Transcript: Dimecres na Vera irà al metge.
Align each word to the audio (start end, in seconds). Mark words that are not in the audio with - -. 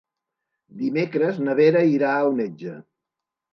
Dimecres 0.79 1.37
na 1.49 1.55
Vera 1.61 1.85
irà 1.91 2.17
al 2.25 2.35
metge. 2.43 2.77